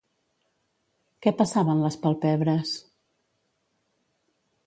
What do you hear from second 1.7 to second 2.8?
en les palpebres?